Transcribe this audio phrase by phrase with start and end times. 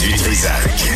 [0.00, 0.90] Du Trisac.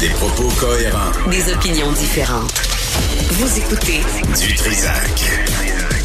[0.00, 1.12] Des propos cohérents.
[1.30, 2.52] Des opinions différentes.
[3.32, 4.00] Vous écoutez
[4.40, 5.97] Du Trisac.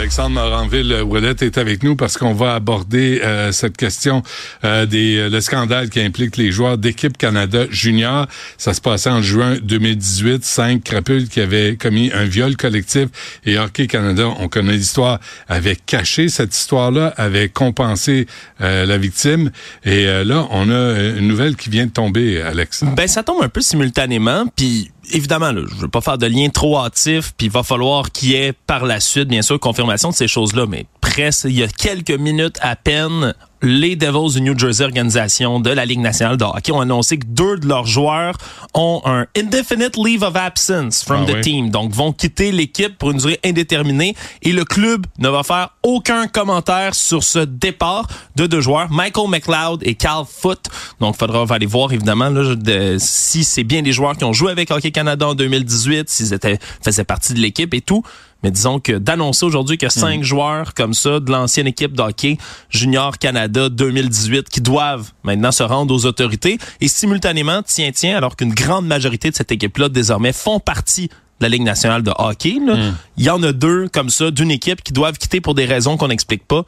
[0.00, 4.22] Alexandre Moranville-Ouellette est avec nous parce qu'on va aborder euh, cette question
[4.64, 8.26] euh, des euh, le scandale qui implique les joueurs d'équipe Canada junior.
[8.56, 10.42] Ça se passait en juin 2018.
[10.42, 13.08] Cinq crapules qui avaient commis un viol collectif
[13.44, 15.20] et Hockey Canada, on connaît l'histoire,
[15.50, 18.26] avait caché cette histoire-là, avait compensé
[18.58, 19.50] la victime.
[19.84, 22.84] Et là, on a une nouvelle qui vient de tomber, Alex.
[22.96, 26.48] Ben, ça tombe un peu simultanément, puis évidemment, là, je veux pas faire de lien
[26.48, 30.10] trop hâtif, puis il va falloir qu'il y ait par la suite, bien sûr, confirmation
[30.10, 34.40] de ces choses-là, mais presque, il y a quelques minutes à peine, les Devils du
[34.42, 37.86] New Jersey, organisation de la Ligue nationale de hockey, ont annoncé que deux de leurs
[37.86, 38.36] joueurs
[38.74, 41.40] ont un indefinite leave of absence from Ah the oui.
[41.42, 41.70] team.
[41.70, 46.26] Donc, vont quitter l'équipe pour une durée indéterminée et le club ne va faire aucun
[46.26, 50.66] commentaire sur ce départ de deux joueurs, Michael McLeod et Carl Foot.
[51.00, 54.50] Donc, faudra aller voir, évidemment, là, de- si c'est bien des joueurs qui ont joué
[54.52, 58.02] avec Hockey Canada en 2018, s'ils étaient, faisaient partie de l'équipe et tout.
[58.42, 62.38] Mais disons que d'annoncer aujourd'hui que cinq joueurs comme ça de l'ancienne équipe d'hockey
[62.70, 68.36] Junior Canada 2018 qui doivent maintenant se rendre aux autorités et simultanément, tiens, tiens, alors
[68.36, 72.56] qu'une grande majorité de cette équipe-là désormais font partie de la Ligue nationale de hockey,
[72.66, 72.76] là,
[73.16, 75.96] il y en a deux comme ça d'une équipe qui doivent quitter pour des raisons
[75.96, 76.64] qu'on n'explique pas.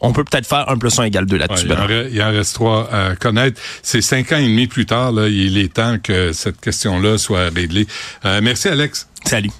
[0.00, 1.66] On peut peut-être faire un plus un égale deux Ouais, là-dessus.
[1.68, 3.60] il, il en reste trois à connaître.
[3.82, 7.50] C'est cinq ans et demi plus tard, là, il est temps que cette question-là soit
[7.54, 7.86] réglée.
[8.24, 9.08] Euh, merci, Alex.
[9.24, 9.50] Salut.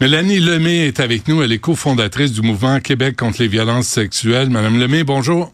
[0.00, 1.42] Mélanie Lemay est avec nous.
[1.42, 4.50] Elle est cofondatrice du mouvement Québec contre les violences sexuelles.
[4.50, 5.52] Madame Lemay, bonjour.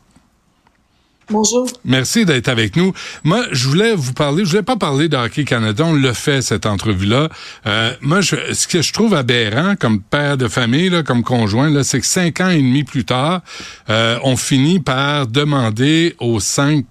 [1.30, 1.68] Bonjour.
[1.84, 2.92] Merci d'être avec nous.
[3.22, 6.66] Moi, je voulais vous parler, je voulais pas parler de Canada, on l'a fait, cette
[6.66, 7.28] entrevue-là.
[7.66, 11.70] Euh, moi, je, ce que je trouve aberrant comme père de famille, là, comme conjoint,
[11.70, 13.42] là, c'est que cinq ans et demi plus tard,
[13.90, 16.86] euh, on finit par demander aux cinq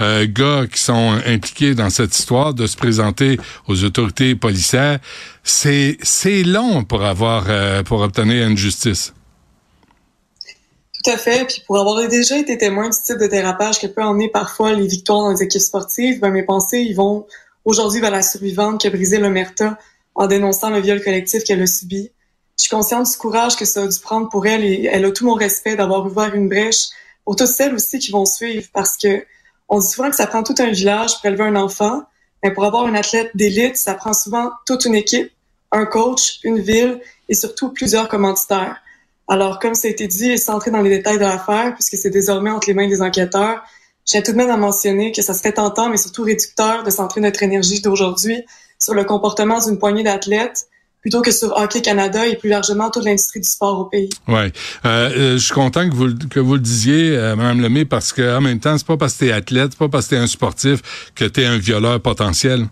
[0.00, 4.98] euh, gars qui sont impliqués dans cette histoire de se présenter aux autorités policières.
[5.44, 9.14] C'est, c'est long pour avoir, euh, pour obtenir une justice.
[11.04, 11.44] Tout à fait.
[11.46, 14.86] Puis pour avoir déjà été témoin du type de dérapage que peut emmener parfois les
[14.86, 17.26] victoires dans les équipes sportives, ben mes pensées ils vont
[17.66, 19.78] aujourd'hui vers la survivante qui a brisé l'omerta
[20.14, 22.10] en dénonçant le viol collectif qu'elle a subi.
[22.58, 25.10] Je suis consciente du courage que ça a dû prendre pour elle et elle a
[25.10, 26.86] tout mon respect d'avoir ouvert une brèche
[27.24, 29.26] pour toutes celles aussi qui vont suivre parce que
[29.68, 32.02] on dit souvent que ça prend tout un village pour élever un enfant,
[32.42, 35.30] mais pour avoir un athlète d'élite, ça prend souvent toute une équipe,
[35.72, 38.80] un coach, une ville et surtout plusieurs commanditaires.
[39.28, 42.10] Alors, comme ça a été dit, sans entrer dans les détails de l'affaire, puisque c'est
[42.10, 43.62] désormais entre les mains des enquêteurs,
[44.04, 47.20] tiens tout de même à mentionner que ça serait tentant, mais surtout réducteur, de centrer
[47.20, 48.44] notre énergie d'aujourd'hui
[48.78, 50.68] sur le comportement d'une poignée d'athlètes
[51.04, 54.08] plutôt que sur Hockey Canada et plus largement toute l'industrie du sport au pays.
[54.26, 54.50] Ouais,
[54.86, 58.14] euh, euh, je suis content que vous que vous le disiez, euh, Madame Lemay, parce
[58.14, 60.16] que en même temps, c'est pas parce que t'es athlète, c'est pas parce que t'es
[60.16, 60.80] un sportif
[61.14, 62.68] que t'es un violeur potentiel.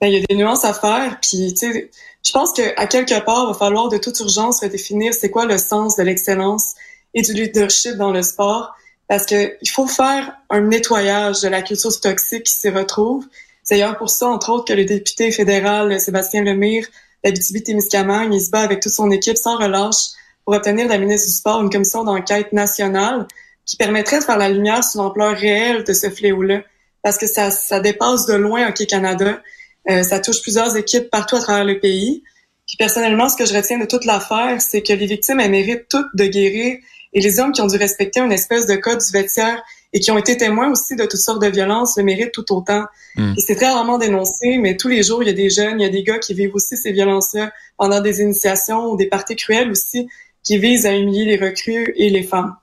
[0.00, 1.90] Ben, il y a des nuances à faire, puis tu sais,
[2.26, 5.58] je pense qu'à quelque part, il va falloir de toute urgence redéfinir c'est quoi le
[5.58, 6.74] sens de l'excellence
[7.14, 8.74] et du leadership dans le sport,
[9.08, 13.24] parce que il faut faire un nettoyage de la culture toxique qui s'y retrouve.
[13.62, 16.86] C'est d'ailleurs pour ça, entre autres, que le député fédéral Sébastien Lemire
[17.24, 20.12] d'Abitibi-Témiscamingue, il se bat avec toute son équipe sans relâche
[20.44, 23.26] pour obtenir de la ministre du Sport une commission d'enquête nationale
[23.64, 26.62] qui permettrait de faire la lumière sur l'ampleur réelle de ce fléau-là,
[27.02, 29.40] parce que ça, ça dépasse de loin Hockey Canada.
[29.88, 32.22] Euh, ça touche plusieurs équipes partout à travers le pays.
[32.66, 35.88] Puis personnellement, ce que je retiens de toute l'affaire, c'est que les victimes, elles méritent
[35.88, 36.78] toutes de guérir
[37.12, 40.10] et les hommes qui ont dû respecter une espèce de code du vestiaire et qui
[40.10, 42.84] ont été témoins aussi de toutes sortes de violences le méritent tout autant.
[43.16, 43.34] Mm.
[43.36, 45.84] Et c'est très rarement dénoncé, mais tous les jours, il y a des jeunes, il
[45.84, 49.36] y a des gars qui vivent aussi ces violences-là pendant des initiations ou des parties
[49.36, 50.08] cruelles aussi
[50.46, 52.54] qui visent à humilier les recrues et les femmes.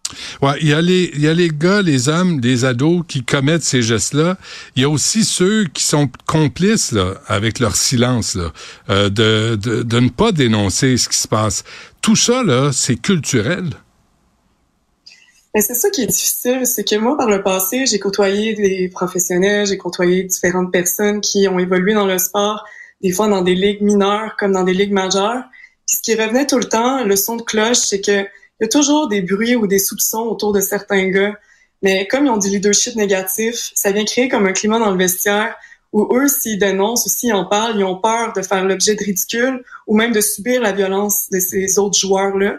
[0.42, 3.24] Ouais, il y a les il y a les gars, les hommes, les ados qui
[3.24, 4.38] commettent ces gestes-là.
[4.76, 8.54] Il y a aussi ceux qui sont complices là avec leur silence là,
[8.90, 11.66] euh, de, de de ne pas dénoncer ce qui se passe.
[12.02, 13.66] Tout ça là, c'est culturel.
[15.54, 18.90] Mais c'est ça qui est difficile, c'est que moi, par le passé, j'ai côtoyé des
[18.90, 22.66] professionnels, j'ai côtoyé différentes personnes qui ont évolué dans le sport,
[23.04, 25.44] des fois dans des ligues mineures comme dans des ligues majeures.
[25.94, 28.68] Ce qui revenait tout le temps, le son de cloche, c'est que il y a
[28.68, 31.38] toujours des bruits ou des soupçons autour de certains gars.
[31.84, 34.98] Mais comme ils ont du leadership négatif, ça vient créer comme un climat dans le
[34.98, 35.56] vestiaire
[35.92, 39.04] où eux, s'ils dénoncent ou s'ils en parlent, ils ont peur de faire l'objet de
[39.04, 42.58] ridicule ou même de subir la violence de ces autres joueurs-là.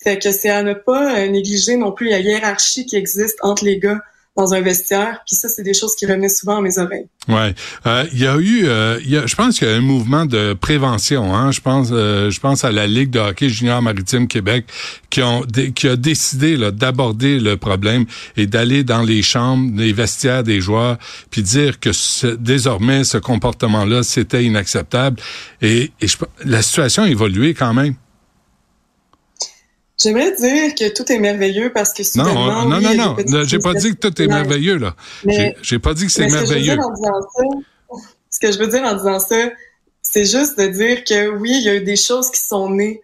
[0.00, 3.64] Fait que c'est à ne pas euh, négliger non plus la hiérarchie qui existe entre
[3.64, 4.00] les gars
[4.38, 5.20] dans un vestiaire.
[5.26, 7.06] Puis ça, c'est des choses qui revenaient souvent à mes oreilles.
[7.28, 7.54] Ouais,
[7.86, 10.24] euh, il y a eu, euh, y a, je pense qu'il y a un mouvement
[10.26, 11.34] de prévention.
[11.34, 11.50] Hein?
[11.50, 14.64] Je pense, euh, je pense à la Ligue de hockey junior maritime Québec
[15.10, 15.42] qui ont,
[15.74, 18.06] qui a décidé d'aborder le problème
[18.36, 20.98] et d'aller dans les chambres, les vestiaires des joueurs,
[21.30, 21.90] puis dire que
[22.36, 25.20] désormais ce comportement-là c'était inacceptable.
[25.60, 27.94] Et, et je, la situation a évolué quand même.
[30.00, 32.64] J'aimerais dire que tout est merveilleux parce que soudainement...
[32.64, 34.94] Non, non, non, non, j'ai pas dit que tout est merveilleux, là.
[35.62, 36.76] J'ai pas dit que c'est merveilleux.
[38.30, 39.50] Ce que je veux dire en disant ça,
[40.02, 43.00] c'est juste de dire que oui, il y a eu des choses qui sont nées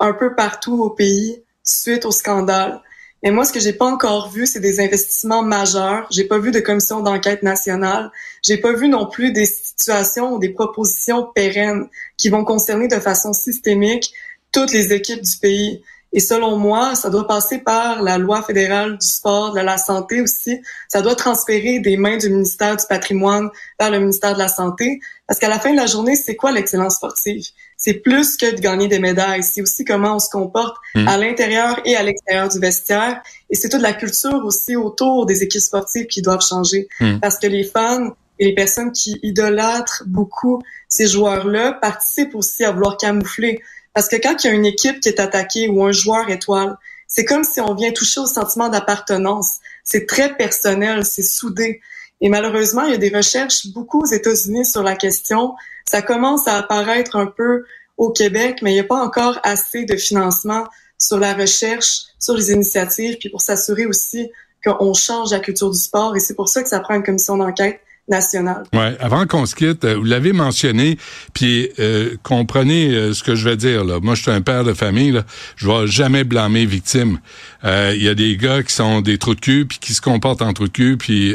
[0.00, 2.80] un peu partout au pays suite au scandale.
[3.22, 6.06] Mais moi, ce que j'ai pas encore vu, c'est des investissements majeurs.
[6.10, 8.10] J'ai pas vu de commission d'enquête nationale.
[8.44, 13.00] J'ai pas vu non plus des situations ou des propositions pérennes qui vont concerner de
[13.00, 14.12] façon systémique
[14.52, 15.82] toutes les équipes du pays.
[16.12, 20.22] Et selon moi, ça doit passer par la loi fédérale du sport, de la santé
[20.22, 20.60] aussi.
[20.88, 25.00] Ça doit transférer des mains du ministère du patrimoine vers le ministère de la santé.
[25.26, 27.44] Parce qu'à la fin de la journée, c'est quoi l'excellence sportive?
[27.76, 29.42] C'est plus que de gagner des médailles.
[29.42, 31.08] C'est aussi comment on se comporte mmh.
[31.08, 33.22] à l'intérieur et à l'extérieur du vestiaire.
[33.50, 36.88] Et c'est toute la culture aussi autour des équipes sportives qui doivent changer.
[37.00, 37.18] Mmh.
[37.20, 42.72] Parce que les fans et les personnes qui idolâtrent beaucoup ces joueurs-là participent aussi à
[42.72, 43.62] vouloir camoufler
[43.94, 46.76] parce que quand il y a une équipe qui est attaquée ou un joueur étoile,
[47.06, 49.58] c'est comme si on vient toucher au sentiment d'appartenance.
[49.82, 51.80] C'est très personnel, c'est soudé.
[52.20, 55.54] Et malheureusement, il y a des recherches beaucoup aux États-Unis sur la question.
[55.88, 57.64] Ça commence à apparaître un peu
[57.96, 60.66] au Québec, mais il n'y a pas encore assez de financement
[61.00, 64.30] sur la recherche, sur les initiatives, puis pour s'assurer aussi
[64.64, 66.16] qu'on change la culture du sport.
[66.16, 68.64] Et c'est pour ça que ça prend une commission d'enquête nationale.
[68.72, 70.98] Ouais, avant qu'on se quitte, euh, vous l'avez mentionné,
[71.34, 73.84] puis euh, comprenez euh, ce que je vais dire.
[74.02, 75.24] Moi, je suis un père de famille, là.
[75.56, 77.18] je vais jamais blâmer victime.
[77.64, 80.42] Il y a des gars qui sont des trous de cul, puis qui se comportent
[80.42, 81.34] en trous de cul, puis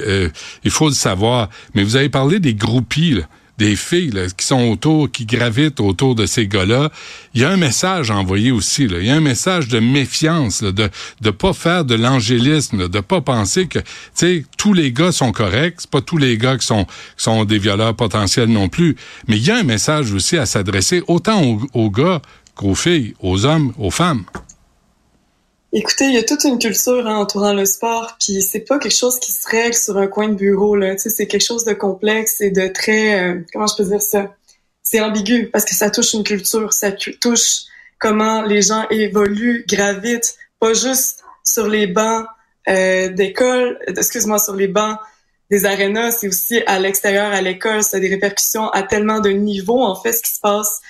[0.64, 1.50] il faut le savoir.
[1.76, 3.20] Mais vous avez parlé des groupies.
[3.58, 6.92] Des filles qui sont autour, qui gravitent autour de ces gars-là,
[7.34, 8.88] il y a un message envoyé aussi.
[8.88, 9.00] Là.
[9.00, 10.90] Il y a un message de méfiance, là, de
[11.24, 13.80] ne pas faire de l'angélisme, de pas penser que
[14.58, 15.76] tous les gars sont corrects.
[15.80, 16.92] C'est pas tous les gars qui sont, qui
[17.24, 18.96] sont des violeurs potentiels non plus.
[19.28, 22.22] Mais il y a un message aussi à s'adresser autant aux, aux gars
[22.56, 24.24] qu'aux filles, aux hommes, aux femmes.
[25.76, 28.96] Écoutez, il y a toute une culture hein, entourant le sport, puis c'est pas quelque
[28.96, 30.94] chose qui se règle sur un coin de bureau là.
[30.94, 34.02] Tu sais, c'est quelque chose de complexe et de très, euh, comment je peux dire
[34.04, 34.36] ça?
[34.84, 37.64] C'est ambigu parce que ça touche une culture, ça touche
[37.98, 42.28] comment les gens évoluent, gravitent, pas juste sur les bancs
[42.70, 45.00] euh, d'école, excuse-moi, sur les bancs
[45.50, 49.32] des arénas, c'est aussi à l'extérieur, à l'école, ça a des répercussions à tellement de
[49.32, 50.82] niveaux en fait ce qui se passe,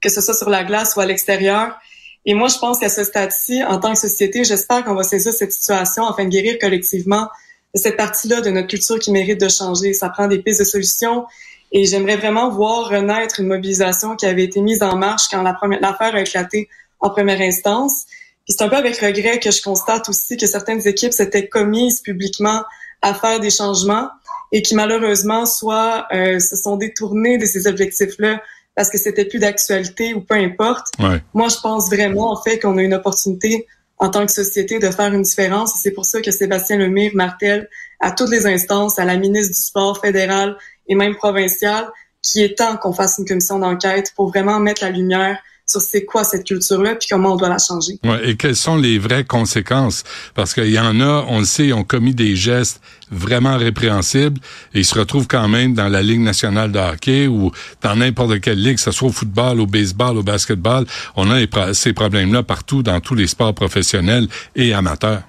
[0.00, 1.78] que ce soit sur la glace ou à l'extérieur.
[2.24, 5.32] Et moi, je pense qu'à ce stade-ci, en tant que société, j'espère qu'on va saisir
[5.32, 7.28] cette situation afin de guérir collectivement
[7.74, 9.92] cette partie-là de notre culture qui mérite de changer.
[9.94, 11.26] Ça prend des pistes de solutions.
[11.72, 16.14] Et j'aimerais vraiment voir renaître une mobilisation qui avait été mise en marche quand l'affaire
[16.14, 16.68] a éclaté
[17.00, 18.04] en première instance.
[18.44, 22.00] Puis c'est un peu avec regret que je constate aussi que certaines équipes s'étaient commises
[22.00, 22.62] publiquement
[23.00, 24.08] à faire des changements
[24.52, 28.42] et qui malheureusement soit euh, se sont détournées de ces objectifs-là
[28.74, 30.88] parce que c'était plus d'actualité ou peu importe.
[31.34, 33.66] Moi, je pense vraiment, en fait, qu'on a une opportunité
[33.98, 35.74] en tant que société de faire une différence.
[35.80, 37.68] C'est pour ça que Sébastien Lemire martèle
[38.00, 40.56] à toutes les instances, à la ministre du Sport fédéral
[40.88, 41.86] et même provincial,
[42.22, 46.04] qui est temps qu'on fasse une commission d'enquête pour vraiment mettre la lumière sur c'est
[46.04, 47.98] quoi cette culture-là, puis comment on doit la changer.
[48.04, 50.04] Ouais, et quelles sont les vraies conséquences?
[50.34, 52.80] Parce qu'il y en a, on le sait, ils ont commis des gestes
[53.10, 54.40] vraiment répréhensibles
[54.74, 57.52] et ils se retrouvent quand même dans la Ligue nationale de hockey ou
[57.82, 60.86] dans n'importe quelle ligue, que ce soit au football, au baseball, au basketball.
[61.16, 65.22] On a ces problèmes-là partout dans tous les sports professionnels et amateurs.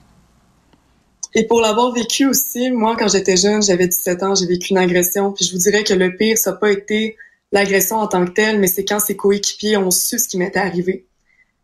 [1.36, 4.78] Et pour l'avoir vécu aussi, moi, quand j'étais jeune, j'avais 17 ans, j'ai vécu une
[4.78, 7.18] agression, puis je vous dirais que le pire, ça n'a pas été
[7.54, 10.60] l'agression en tant que telle, mais c'est quand ses coéquipiers ont su ce qui m'était
[10.60, 11.06] arrivé.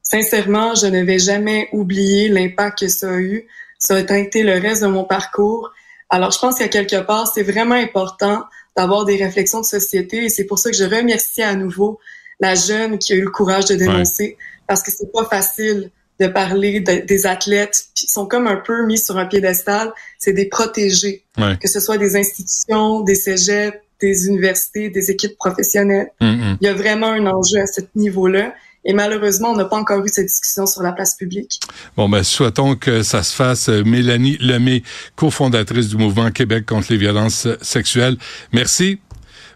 [0.03, 3.47] Sincèrement, je ne vais jamais oublier l'impact que ça a eu.
[3.79, 5.71] Ça a été le reste de mon parcours.
[6.09, 8.43] Alors, je pense qu'à quelque part, c'est vraiment important
[8.77, 11.99] d'avoir des réflexions de société et c'est pour ça que je remercie à nouveau
[12.39, 16.27] la jeune qui a eu le courage de dénoncer parce que c'est pas facile de
[16.27, 19.91] parler des athlètes qui sont comme un peu mis sur un piédestal.
[20.17, 26.11] C'est des protégés, que ce soit des institutions, des cégeps, des universités, des équipes professionnelles.
[26.21, 26.57] Mm-hmm.
[26.61, 28.53] Il y a vraiment un enjeu à ce niveau-là.
[28.85, 31.59] Et malheureusement, on n'a pas encore eu cette discussion sur la place publique.
[31.97, 33.67] Bon, ben, souhaitons que ça se fasse.
[33.67, 34.83] Mélanie Lemay,
[35.15, 38.17] cofondatrice du mouvement Québec contre les violences sexuelles.
[38.53, 38.99] Merci.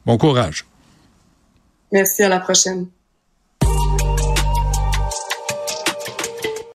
[0.05, 0.65] Bon courage.
[1.91, 2.23] Merci.
[2.23, 2.87] À la prochaine.